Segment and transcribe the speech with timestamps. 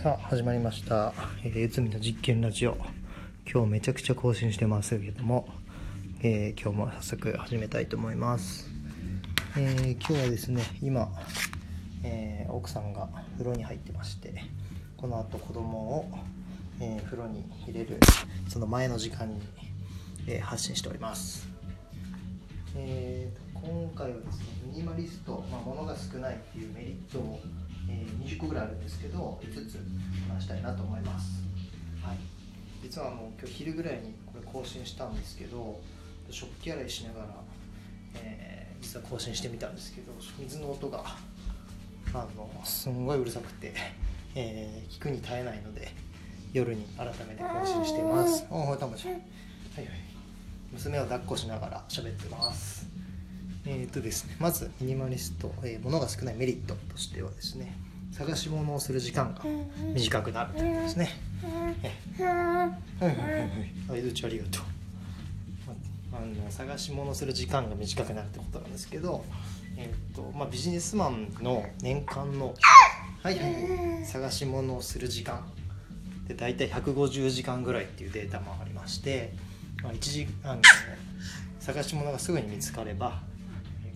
[0.00, 2.76] さあ始まりました「えー、内海の実験ラジオ」
[3.52, 5.48] 今日めちゃくちゃ更新してますけども、
[6.22, 8.70] えー、今日も早速始めたいと思います、
[9.56, 11.08] えー今日はですね今、
[12.04, 13.08] えー奥さんが
[13.38, 14.44] 風呂に入ってまして
[14.96, 16.08] この後子供を、
[16.78, 17.98] えー風呂に入れる
[18.48, 19.42] その前の時間に、
[20.28, 21.48] えー発信しております。
[22.76, 27.38] えーと今回はですねミニマリスト、まあ、物が少ないっていうメリットを、
[27.88, 29.78] えー20個ぐらいあるんですけど5つ
[30.28, 31.42] 話したいなと思います、
[32.02, 32.16] はい、
[32.82, 35.80] 実はもう今日昼ぐらいにこれ更新したんですけど
[36.30, 37.26] 食器洗いしながら、
[38.14, 41.02] えー実は更新してみたんですけど水の音が
[42.14, 43.74] あのすんごいうるさくて、
[44.36, 45.88] えー聞くに耐えないので
[46.52, 48.46] 夜に改めて更新しています。
[48.50, 49.20] おおたまちゃんはい
[49.78, 49.86] はい。
[50.72, 52.86] 娘を抱っこしながら喋ってます
[53.70, 57.76] えーとですね、まずミニマリスト、えー物が少ないメリットとしてはですね
[58.12, 59.42] 探し物をする時間が
[59.92, 61.10] 短くなるということですね。
[61.82, 63.50] えーはいはいはいはい
[63.88, 64.62] 相づちありがとう。
[66.10, 69.22] まあの探し物をする時間が短くなるってことなんですけど、
[69.76, 72.54] えーとまあ、ビジネスマンの年間の、
[73.22, 75.46] はいはい、探し物をする時間
[76.26, 79.34] で大体150時間ぐらいっていうデータもありまして、
[79.82, 80.62] まあ、一時あの
[81.60, 83.27] 探し物がすぐに見つかればえー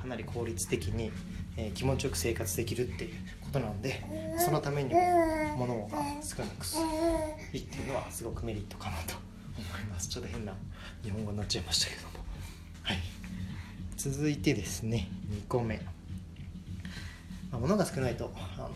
[0.00, 1.10] かなり効率的に、
[1.56, 4.04] えー気持ちよく生活できるっていうことなので
[4.38, 5.00] そのためにも
[5.56, 6.66] 物が少なく
[7.52, 9.14] いいっていうのはすごくメリットかなと
[9.56, 10.08] 思います。
[10.08, 10.54] ちょっと変な
[11.02, 12.24] 日本語になっちゃいましたけども。
[12.82, 12.98] はい。
[13.96, 15.76] 続いてですね2個目、
[17.50, 18.70] まあ、物が少ないとあの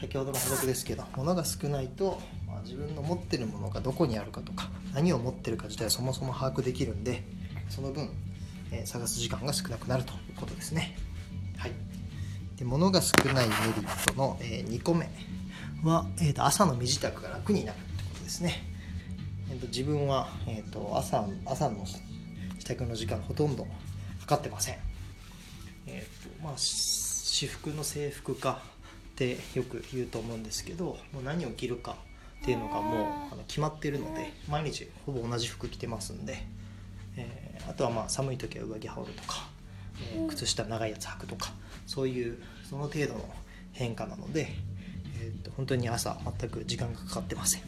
[0.00, 7.24] 先ほどの補足ですけど物が少ないと、まあ、自分の持ってるものがどこにあるかとか何を持ってるか自体はそもそも把握できるんで
[7.68, 8.10] その分、
[8.86, 10.96] 探す時間が少なくなるということですね。
[11.56, 11.72] はい。
[12.56, 15.08] で物が少ないメリットの、え2個目
[15.82, 18.62] は、えーと朝の身支度が楽になるってことですね、
[19.50, 21.98] えーと自分は、えー、と朝朝の支
[22.64, 23.66] 度の時間ほとんど
[24.20, 24.76] かかってません。
[25.86, 28.62] えーとまあ、私服の制服化
[29.14, 31.96] ってよく言うと思うんですけどもう何を着るか
[32.42, 36.46] っていうのがもうあの決まってるので毎日ほぼ同じ服着てますんで、
[37.16, 39.48] えーあとはまあ寒い時は上着羽織るとか、
[40.14, 41.52] えー靴下長いやつ履くとか
[41.86, 42.38] そういう
[42.68, 43.28] その程度の
[43.72, 44.48] 変化なので、
[45.20, 47.62] えーと本当に朝全く時間がかかってません。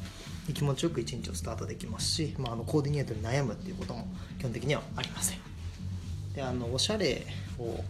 [0.47, 4.07] で気持ちよく一日をスタートできますし、まあ、あのコーディネートに悩むっていうことも
[4.39, 5.39] 基本的にはありません。
[6.35, 7.27] であのおしゃれ
[7.59, 7.83] を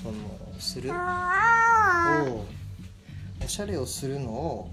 [0.00, 0.14] その
[0.60, 2.44] するを
[3.44, 4.70] おしゃれをするのを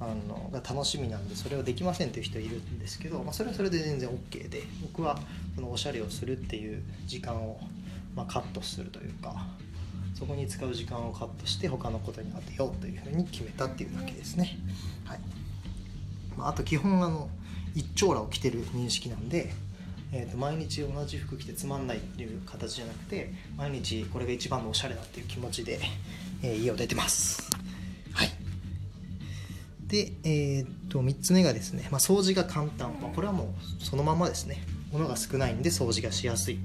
[0.00, 5.18] あのが楽しみなんでそれをできませんっていう人いるんですけど、まあ、それはそれで全然 OK で僕は
[5.54, 7.60] そのおしゃれをするっていう時間を、
[8.16, 9.46] まあ、カットするというか
[10.14, 14.58] そこに使う時間をカットして他のことに当てようというふうに決めたっていうだけですね。
[15.04, 15.20] はい
[16.36, 17.28] まあ、あと基本あの
[17.74, 19.52] 一長羅を着てる認識なんで、
[20.12, 25.80] えー、と毎日同じ服着てつまんないっていう形じゃなくて毎日これが一番のおしゃれだっていう気持ちで、
[26.42, 27.63] えー家を出てます
[29.94, 34.60] でえー、と3つ目がですね、まあ、掃除が簡単、まあ、これはもうそのままですね。
[34.90, 36.58] 物が少ないんで掃除がしやすい。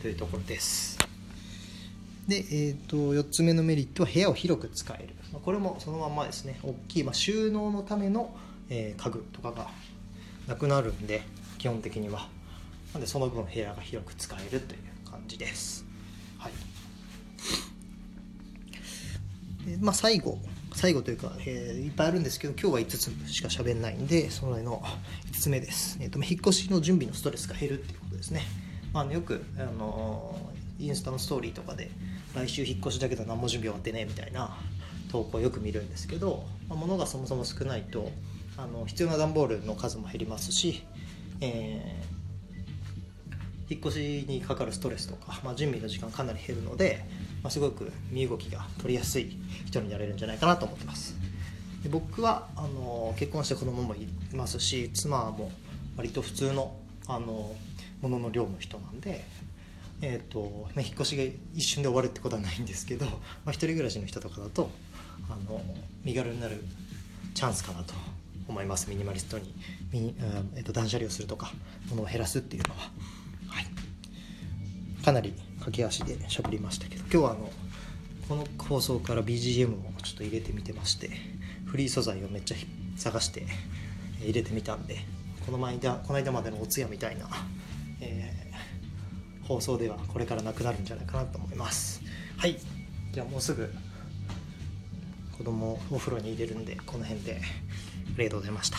[0.00, 0.98] というところです。
[2.26, 6.58] で、えー、と4つ目のメリットは部屋を広く使える、まあ、これもそのままですね。
[6.62, 8.34] 大きい、まあ、収納のための、
[8.70, 9.68] えー家具とかが
[10.48, 11.20] なくなるんで
[11.58, 12.30] 基本的には。
[12.94, 15.84] なんでその分部屋が広く使えるという感じです。
[16.38, 16.52] はい。
[19.70, 20.38] でまあ最後。
[20.74, 24.82] 最後というか、えーいっぱいあるんですけど今日は5つしか喋んないんでそれの
[25.30, 28.42] 5つ目です、えーと引っ越しの準備のストレスが減るっていうことですね、
[28.92, 31.90] まあ、よく、あのーインスタのストーリーとかで
[32.34, 34.56] 来週引っ越しだけど何も準備終わってねみたいな
[35.10, 38.10] 投稿よく見るんですけど、まあ、物がそもそも少ないと
[38.56, 40.84] あの必要な段ボールの数も減りますし、
[41.40, 42.13] えー
[43.68, 47.04] 引っ越しにかかるストレスとか、まあ、準備の時間かなり減るので、
[47.42, 49.36] まあ、すごく身動きが取りやすい
[49.66, 51.14] 人になれるんじゃないかなと思ってます。
[51.82, 55.52] で僕はあの結婚して子供もいますし妻も
[55.96, 56.74] 割と普通の
[57.06, 57.54] あの
[58.00, 59.24] ものの量の人なんで、
[60.00, 61.22] えーとまあ、引っ越しが
[61.54, 63.12] 一瞬で終わるってことはないんですけど、ま
[63.46, 64.70] あ、一人暮らしの人とかだと
[65.28, 65.62] あの
[66.04, 66.64] 身軽になる
[67.34, 67.94] チャンスかなと
[68.48, 68.88] 思います。
[68.90, 69.54] ミニマリストに
[69.90, 70.14] ミニ、
[70.56, 71.52] えっと断捨離をするとか
[71.88, 72.90] 物を減らすっていうのは、
[75.04, 77.50] かなり駆け足で喋りましたけど今日はあの
[78.28, 81.10] この放送から BGM をちょっと入れてみてまして
[81.66, 82.56] フリー素材をめっちゃ
[82.96, 83.46] 探して
[84.20, 84.98] 入れてみたんで
[85.44, 87.28] この間この間までのお通夜みたいな、
[88.00, 88.44] えー
[89.46, 92.02] 放送ではこれからなくなるんじゃないかなと思います。
[92.36, 92.56] はい。
[93.12, 93.70] じゃあもうすぐ
[95.36, 97.40] 子供をお風呂に入れるんでこの辺で
[98.14, 98.78] ありがとうございました。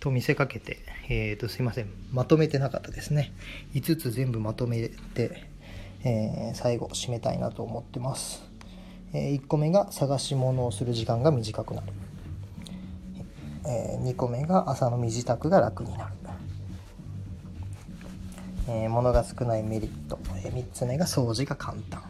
[0.00, 1.88] と見せかけて、えー、とすいません。
[2.12, 3.32] まとめてなかったですね。
[3.74, 5.48] 5つ全部まとめて、
[6.04, 8.52] えー、最後締めたいなと思ってます。
[9.14, 11.86] え1個目が探し物をする時間が短くなる、
[13.66, 16.14] え2個目が朝の身支度が楽になる、
[18.68, 22.02] え物が少ないメリット、え3つ目が掃除が簡単、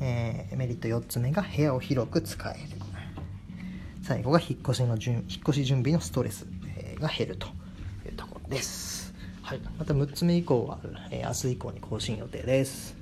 [0.00, 2.79] えメリット4つ目が部屋を広く使える。
[4.02, 6.46] 最後が引っ越しの準引っ越し準備のストレス
[7.00, 7.46] が減ると
[8.06, 9.14] いうところです。
[9.42, 10.78] はい、また6つ目以降は、
[11.10, 12.94] え明日以降に更新予定です。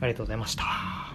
[0.00, 1.09] ありがとうございました。